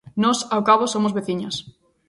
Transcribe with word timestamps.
Nós, 0.23 0.37
ao 0.53 0.65
cabo, 0.69 0.85
somos 0.93 1.15
veciñas. 1.17 1.55